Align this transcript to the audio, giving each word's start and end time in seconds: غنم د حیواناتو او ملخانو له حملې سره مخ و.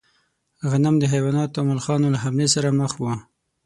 غنم 0.69 0.95
د 0.99 1.03
حیواناتو 1.13 1.55
او 1.59 1.65
ملخانو 1.71 2.13
له 2.13 2.19
حملې 2.23 2.47
سره 2.55 2.69
مخ 2.79 2.91
و. 2.97 3.03